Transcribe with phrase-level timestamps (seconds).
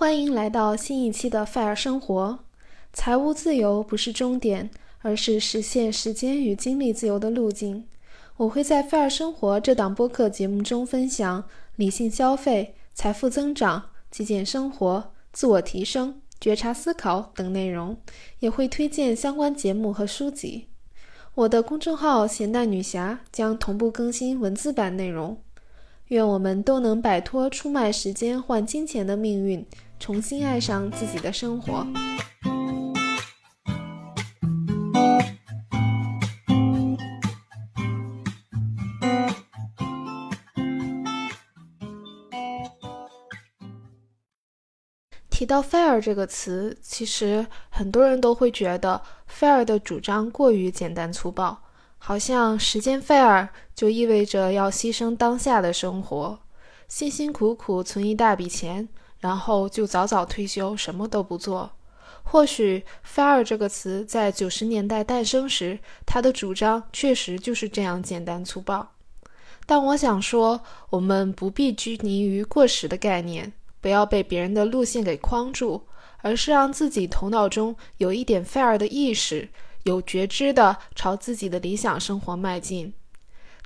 [0.00, 2.38] 欢迎来到新一期的 Fire 生活。
[2.90, 7.86] 财务自由不是终点，而是实现时间与精力自由的路径。
[8.38, 11.44] 我会在 Fire 生活这档播客节目中分享
[11.76, 17.98] 理性消费、财富增长、极简生活、自我提升、觉察思考等内容，
[18.38, 20.68] 也会推荐相关节目和书籍。
[21.34, 25.36] 我的公众号“咸蛋女侠”将同步更新文字版内容。
[26.06, 29.66] 愿我们都能摆脱出卖时间换金钱的命运。
[30.00, 31.86] 重新爱上自己的生活。
[45.28, 51.62] 提到 “fair” 这个词，其实很多人都会觉得 “fair” 的主张过于简单粗暴，
[51.98, 56.40] 好像时间 “fair” 就意味着要牺牲当下的生活，
[56.88, 58.88] 辛辛苦苦存一大笔钱。
[59.20, 61.70] 然后就早早退休，什么都不做。
[62.22, 68.92] 或许 “fire” 这个词在九十年代诞生时，他的主张确实就是这样简单粗暴。
[69.66, 75.82] 但我想说，我们不必拘泥于过时的概念，不要被别人的路线给框住，
[76.22, 79.48] 而是让自己头脑中有一点 “fire” 的意识，
[79.84, 82.92] 有觉知的朝自己的理想生活迈进。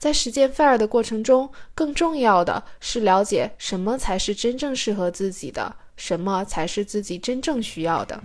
[0.04, 8.22] 在实践 FIRE 的过程中，更重要的是了解什么才是真正适合自己的，什么才是自己真正需要的。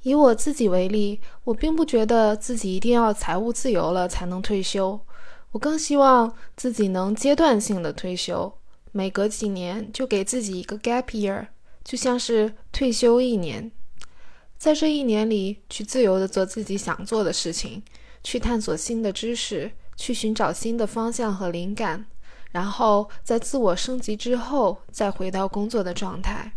[0.00, 4.98] 以我自己为例，我并不觉得自己一定要财务自由了才能退休。
[5.52, 8.52] 我更希望自己能阶段性的退休，
[8.92, 11.46] 每隔几年就给自己一个 gap year，
[11.82, 13.70] 就像是退休一年，
[14.58, 17.82] 在这一年里去自由的做自己想做的事情，
[18.22, 22.04] 去探索新的知识，去寻找新的方向和灵感，
[22.50, 26.52] 然后在自我升级之后再回到工作的状态。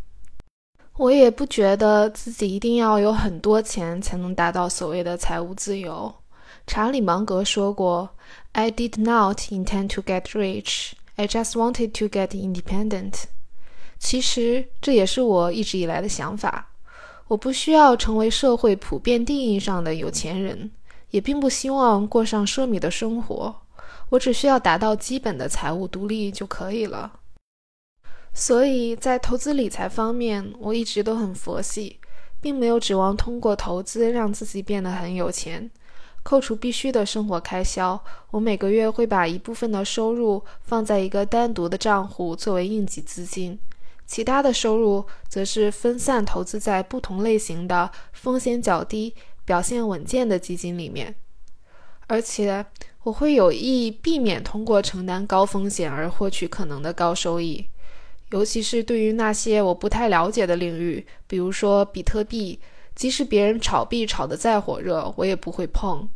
[0.97, 6.13] 我也不觉得自己一定要有很多钱才能达到所谓的财务自由。
[6.67, 8.09] 查理芒格说过。
[8.53, 10.91] I did not intend to get rich.
[11.15, 13.23] I just wanted to get independent.
[13.99, 16.69] 其实这也是我一直以来的想法。
[17.27, 20.71] 我不需要成为社会普遍定义上的有钱人，
[21.11, 23.55] 也并不希望过上奢靡的生活。
[24.09, 27.19] 我只需要达到基本的财务独立就可以了。
[28.33, 31.99] 所以在投资理财方面，我一直都很佛系，
[32.41, 35.71] 并没有指望通过投资让自己变得很有钱。
[36.23, 37.99] 扣除必须的生活开销，
[38.29, 43.57] 我每个月会把一部分的收入放在一个单独的账户作为应急资金，
[44.05, 51.15] 其他的收入则是分散投资在不同类型的风险较低、表现稳健的基金里面。
[52.05, 52.65] 而且
[53.03, 57.65] 我会有意避免通过承担高风险而获取可能的高收益，
[58.29, 62.59] 尤其是对于那些我不太了解的领域，比如说比特币。
[63.01, 66.07] 即使别人炒币炒得再火热，我也不会碰。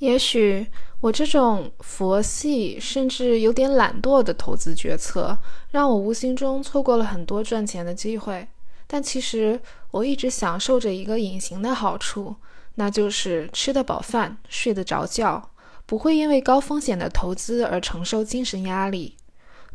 [0.00, 0.66] 也许
[1.00, 5.38] 我这种佛系甚至有点懒惰的投资决策，
[5.70, 8.48] 让我无形中错过了很多赚钱的机会。
[8.88, 9.60] 但其实
[9.92, 12.34] 我一直享受着一个隐形的好处，
[12.74, 15.50] 那就是吃得饱饭、睡得着觉，
[15.86, 19.14] 不会因为高风险的投资而承受精神压力。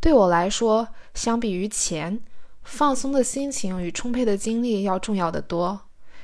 [0.01, 2.19] 对我来说，相比于钱，
[2.61, 5.79] 放松的心情与充沛的精力要重要的多。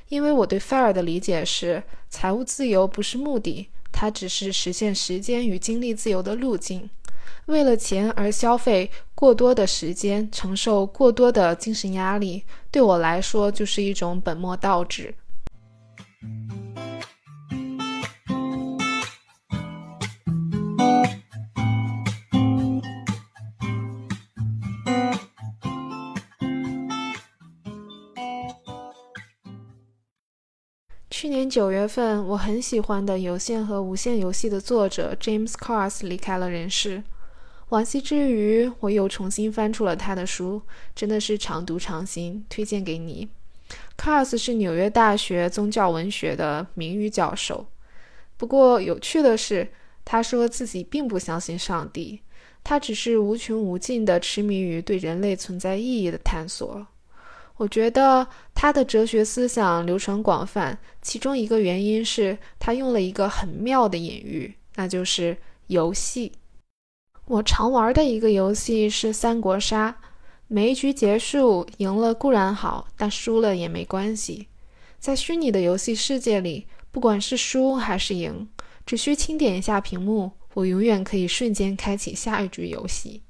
[0.09, 6.89] 因为我对 FIRE 的理解是，财务自由不是目的，它只是实现时间与精力自由的路径。
[7.47, 15.13] 为了钱而消费过多的时间，承受过多的精神压力，对我来说就是一种本末倒置。
[31.17, 37.01] 去年九月份，我很喜欢的有线和无线游戏的作者 James Cars 离开了人世。
[37.69, 40.61] 惋惜之余，我又重新翻出了他的书，
[40.93, 43.29] 真的是常读常新，推荐给你。
[43.97, 47.65] Cars 是纽约大学宗教文学的名誉教授。
[48.35, 49.69] 不过有趣的是，
[50.03, 52.19] 他说自己并不相信上帝，
[52.61, 56.85] 他只是无穷无尽地痴迷于对人类存在意义的探索。
[57.57, 65.37] 我觉得他的哲学思想流传广泛，其中一个原因是他用了一个很妙的隐喻，那就是
[65.67, 66.33] 游戏。
[67.27, 69.97] 我常玩的一个游戏是三国杀，
[70.47, 74.47] 每一局结束，赢了固然好，但输了也没关系。
[74.99, 78.47] 在虚拟的游戏世界里，不管是输还是赢，
[78.85, 83.21] 只需轻点一下屏幕，我永远可以瞬间开启下一局游戏。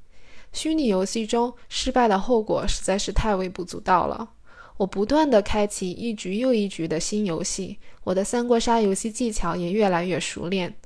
[0.56, 4.30] 虚拟游戏中失败的后果实在是太微不足道了。
[4.78, 10.78] 我不断地开启一局又一局的新游戏，我的三国杀游戏技巧也越来越熟练。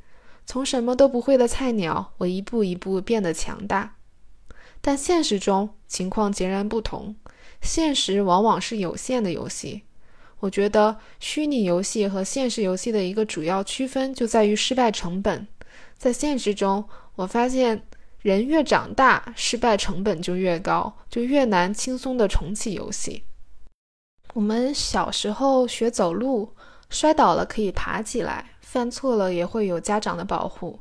[0.47, 3.97] 从什么都不会的菜鸟，我一步一步变得强大。
[4.81, 7.15] 但现实中情况截然不同，
[7.61, 9.83] 现实往往是有限的游戏。
[10.39, 15.47] 我觉得虚拟游戏和现实游戏的一个主要区分就在于失败成本。
[15.95, 16.85] 在现实中，
[17.15, 17.83] 我发现
[18.21, 23.23] 人越长大，失败成本就越高，就越难轻松地重启游戏。
[24.33, 26.53] 我们小时候学走路，
[26.89, 30.79] 摔倒了可以爬起来，犯错了也会有家长的保护。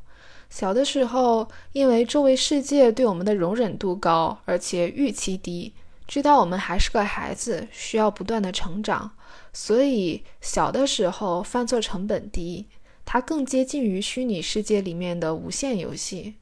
[0.50, 5.75] 小的时候，因为周围世界对我们的容忍度高，而且预期低，
[6.06, 9.12] 知道我们还是个孩子，需要不断的成长，
[9.52, 12.67] 所以小的时候犯错成本低，
[13.05, 16.35] 它更接近于虚拟世界里面的无限游戏。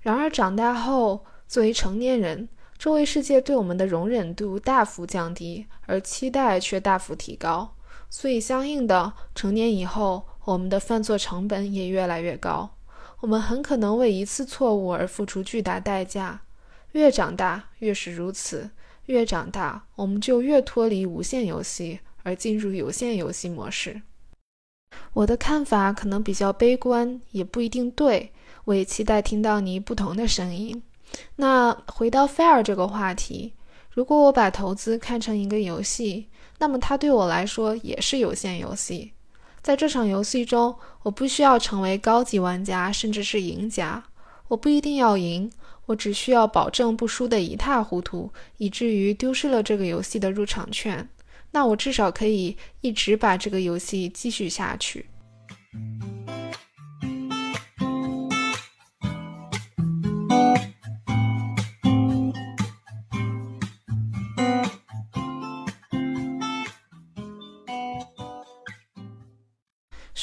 [0.00, 2.48] 然而长大后，作为成年人，
[2.78, 7.74] 周围世界对我们的容忍度大幅降低，而期待却大幅提高，
[8.10, 12.76] 所以相应的，成年以后，我们的犯错成本也越来越高。
[13.20, 16.42] 我们很可能为一次错误而付出巨大代价。
[16.90, 18.70] 越长大越是如此，
[19.06, 24.02] 越长大我们就越脱离无限游戏，而进入有限游戏模式。
[25.14, 28.32] 我的看法可能比较悲观，也不一定对。
[28.64, 30.82] 我也期待听到你不同的声音。
[31.36, 33.52] 那回到 fair 这个话题，
[33.90, 36.28] 如果我把投资看成一个游戏，
[36.58, 39.12] 那么它对我来说也是有限游戏。
[39.62, 44.02] 在这场游戏中，我不需要成为高级玩家，甚至是赢家。
[44.48, 45.50] 我不一定要赢，
[45.86, 51.08] 我只需要保证不输得一塌糊涂，以至于丢失了这个游戏的入场券。
[51.50, 55.06] 那我至少可以一直把这个游戏继续下去。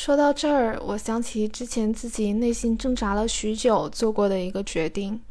[0.10, 5.22] 说到这儿，我想起之前自己内心挣扎了许久做过的一个决定。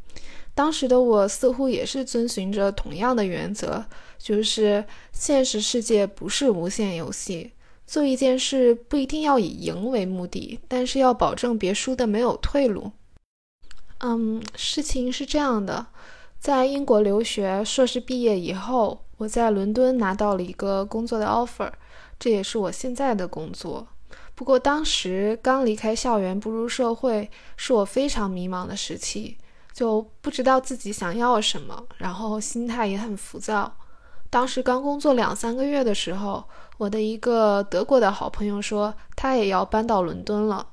[0.54, 3.84] 当时的我似乎也是遵循着同样的原则，
[4.20, 7.50] 就是现实世界不是无限游戏。
[7.88, 12.92] 做一件事不一定要以赢为目的，但是要保证别输的没有退路。
[13.98, 15.88] 嗯，事情是这样的，
[16.38, 21.72] 在英国留学，硕士毕业以后，我在伦敦拿到了一个工作的 offer，
[22.16, 23.88] 这也是我现在的工作。
[24.38, 29.36] 不过当时刚离开校园步入社会，是我非常迷茫的时期，
[29.72, 33.76] 就不知道自己想要什么，然后心态也很浮躁。
[34.30, 36.44] 当时刚工作两三个月的时候，
[36.76, 40.68] 我的一个德国的好朋友说他也要搬到伦敦了。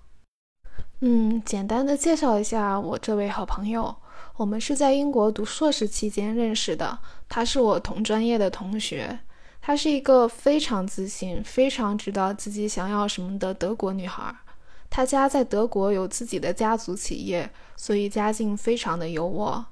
[0.99, 3.95] 嗯，简单的介绍一下我这位好朋友，
[4.37, 9.21] 我们是在英国读硕士期间认识的，他是我同专业的同学。
[9.67, 14.31] 她是一个非常自信、非常知道自己想要什么的德国女孩。
[14.91, 19.65] 她家在德国有自己的家族企业，所以家境非常的优渥。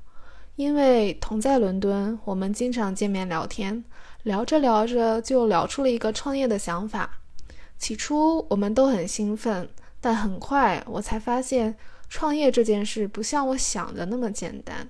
[0.56, 3.86] 因为同在伦敦，我们经常见面聊天，
[4.24, 7.20] 聊着聊着就聊出了一个创业的想法。
[7.78, 9.70] 起初我们都很兴奋，
[10.02, 11.78] 但很快我才发现，
[12.10, 14.90] 创业这件事不像我想的那么简单。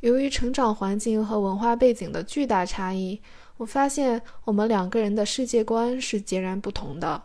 [0.00, 3.22] 由于成长环境和文化背景的巨大差异。
[3.58, 7.22] 我发现我们两个人的世界观是截然不同的。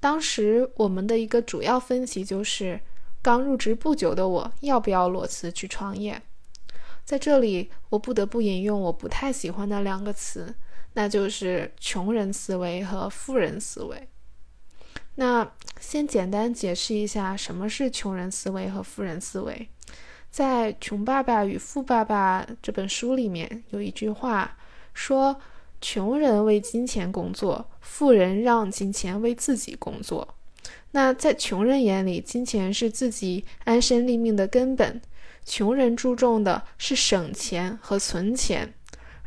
[0.00, 2.80] 当时我们的一个主要分歧就是，
[3.22, 6.20] 刚入职不久的我要不要裸辞去创业。
[7.04, 10.52] 在这里，我不得不引用我不太喜欢的两个词，
[10.94, 14.08] 那就是“穷人思维”和“富人思维”。
[15.14, 15.48] 那
[15.80, 19.68] 先简单解释一下什么是穷人思维和富人思维。
[20.30, 24.56] 在《穷爸爸与富爸爸》这本书里面有一句话
[24.92, 25.40] 说。
[25.82, 30.36] 穷人为金钱工作，富人让金钱为自己工作。
[30.92, 35.02] 那在穷人眼里，金钱是自己安身立命的根本。
[35.44, 38.72] 穷人注重的是省钱和存钱，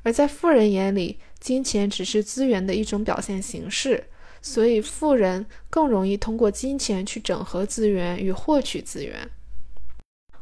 [0.04, 4.06] 而在富人眼里，金钱只是资源的一种表现形式。
[4.42, 9.30] 所以，富人更容易通过金钱去整合资源与获取资源。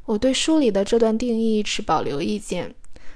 [0.05, 2.75] 我对书里的这段定义持保留意见。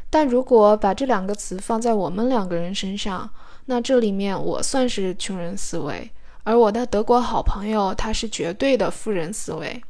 [0.09, 3.29] 但如果把这两个词放在我们两个人身上，
[3.65, 6.09] 那这里面我算是穷人思维，
[6.43, 9.81] 而我的德国好朋友他是绝对的富人思维。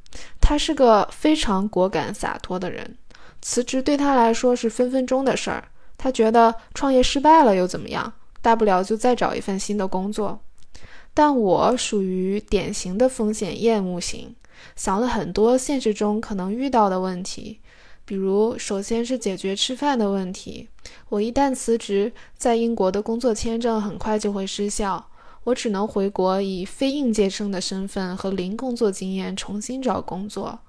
[0.42, 2.98] 他是个非常果敢洒脱的人，
[3.42, 5.64] 辞职对他来说是分分钟的事儿。
[5.98, 8.14] 他觉得创业失败了又怎么样？
[8.42, 10.40] 大不了就再找一份新的工作。
[11.14, 14.36] 但我属于典型的风险厌恶型，
[14.76, 17.60] 想了很多现实中可能遇到的问题，
[18.08, 20.70] 比如，首先是解决吃饭的问题。
[21.10, 25.10] 我一旦辞职，在英国的工作签证很快就会失效，
[25.44, 30.60] 我只能回国以非应届生的身份和零工作经验重新找工作。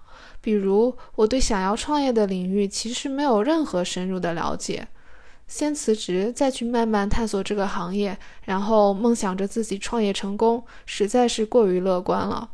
[0.40, 4.88] 比如，我对想要创业的领域其实没有任何深入的了解。
[5.47, 12.50] 先辞职，再去慢慢探索这个行业，然后梦想着自己创业成功，实在是过于乐观了。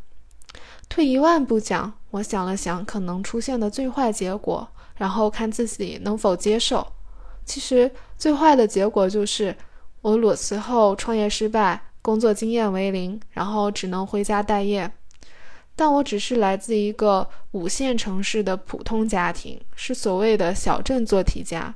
[0.90, 6.86] 退一万步讲，我想了想可能出现的最坏结果，然后看自己能否接受。
[7.44, 9.54] 其实最坏的结果就是
[10.00, 14.90] 我裸辞后创业失败，工作经验为零，然后只能回家待业。
[15.76, 21.74] 但我只是来自一个五线城市的普通家庭，是所谓的小镇做题家。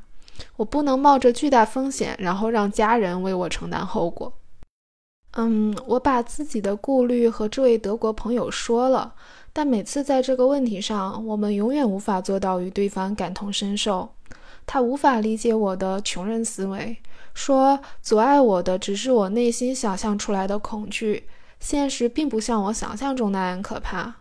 [0.57, 4.33] 我不能冒着巨大风险，然后让家人为我承担后果。
[5.33, 9.15] 嗯，我把自己的顾虑和这位德国朋友说了，
[9.53, 14.15] 但每次在这个问题上，我们永远无法做到与对方感同身受。
[14.67, 16.99] 他无法理解我的穷人思维，
[17.33, 21.25] 说阻碍我的只是我内心想象出来的恐惧，
[21.59, 24.15] 现实并不像我想象中那样可怕。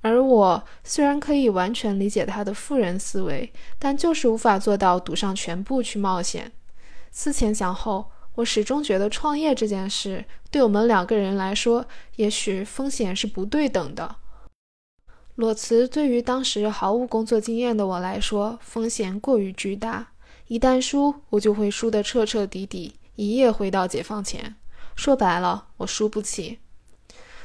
[0.00, 6.52] 而我虽然可以完全理解他的富人思维，但就是无法做到赌上全部去冒险。
[7.10, 14.14] 思前想后，我始终觉得创业这件事对我们两个人来说，也许风险是不对等的。
[15.38, 20.08] 裸辞对于当时毫无工作经验的我来说，风险过于巨大。
[20.48, 24.56] 一旦输，我就会输得彻彻底底，一夜回到解放前。
[24.96, 26.58] 说白了，我输不起。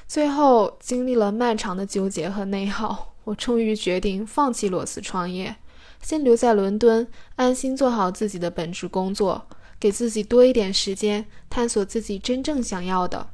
[0.07, 5.57] 最后经历了漫长的纠结和内耗，我终于决定放弃裸辞创业，
[6.01, 9.45] 先留在伦敦，安心做好自己的本职工作，
[9.79, 13.29] 给自己多一点时间探索自己真正想要的。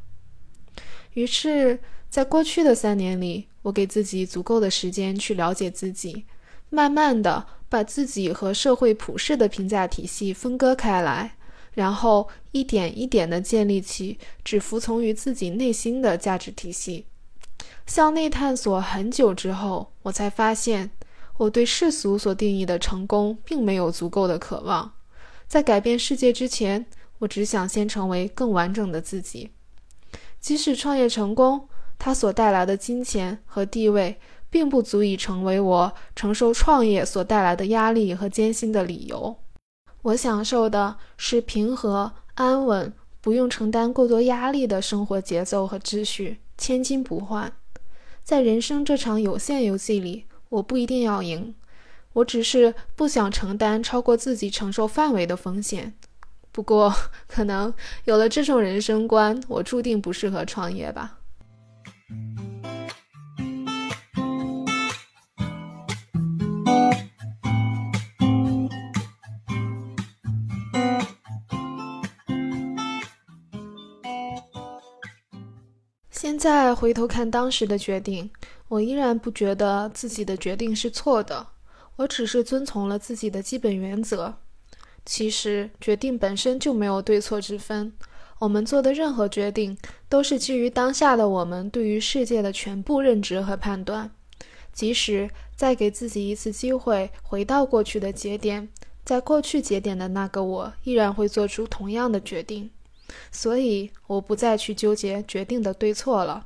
[1.13, 6.25] 于是，在过去的三年里，我给自己足够的时间去了解自己，
[6.69, 11.35] 慢慢的把自己和社会普世的评价体系分割开来。
[11.75, 17.05] 然后一点一点地建立起只服从于自己内心的价值体系。
[17.85, 20.89] 向内探索很久之后，我才发现，
[21.37, 24.91] 我对世俗所定义的成功并没有足够的渴望。
[25.47, 26.85] 在改变世界之前，
[27.19, 29.51] 我只想先成为更完整的自己。
[30.39, 39.35] 即使创业成功，它所带来的金钱和地位，并不足以成为我承受创业所带来的压力和艰辛的理由。
[40.01, 47.51] 我享受的是平和、安稳，不用承担过多压力的生活节奏和秩序，千金不换。
[48.23, 51.53] 在人生这场有限游戏里，我不一定要赢，
[52.13, 55.93] 我只是不想承担超过自己承受范围的风险。
[56.53, 56.93] 不过，
[57.27, 57.73] 可能
[58.05, 61.18] 有了这种人生观，我注定不适合创业吧。
[76.11, 78.29] 现在回头看当时的决定，
[78.67, 81.47] 我依然不觉得自己的决定是错的。
[81.97, 84.37] 我只是遵从了自己的基本原则。
[85.05, 87.91] 其实决定本身就没有对错之分。
[88.39, 89.77] 我们做的任何决定，
[90.07, 94.11] 都是基于当下的我们对于世界的全部认知和判断。
[94.71, 98.69] 即使再给自己一次机会，回到过去的节点，
[99.03, 102.69] 在过去节点的那个我，依然会做出同样的决定。
[103.31, 106.45] 所以，我不再去纠结决定的对错了。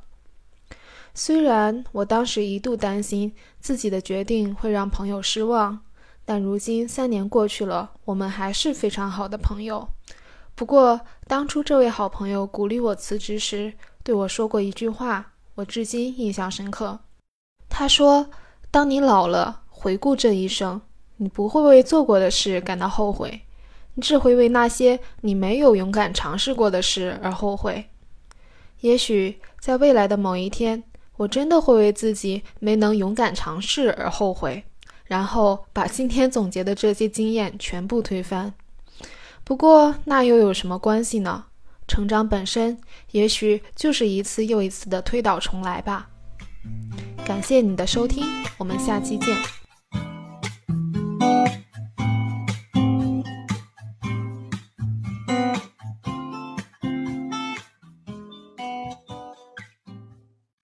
[1.14, 5.78] 虽然我当时一度担心自己的决定会让朋友失望，
[6.24, 9.86] 但如今三年过去了，我们还是非常好的朋友。
[10.54, 17.00] 不过，当初这位好朋友鼓励我辞职时，对我说过一句话，我至今印象深刻。
[17.68, 18.30] 他说
[18.70, 20.80] ：“当你老了，回顾这一生，
[21.16, 23.40] 你不会为做过的事感到后悔。”
[23.96, 27.90] 你只会为那些你没有勇敢尝试过的事而后悔。
[28.80, 30.82] 也许在未来的某一天，
[31.16, 34.64] 我真的会为自己没能勇敢尝试而后悔，
[35.04, 38.52] 然后把今天总结的这些经验全部推翻。
[39.44, 41.44] 不过那又有什么关系呢？
[41.86, 42.78] 成长本身
[43.10, 46.08] 也许就是一次又一次的推倒重来吧。
[47.26, 48.24] 感谢你的收听，
[48.56, 49.36] 我们下期见。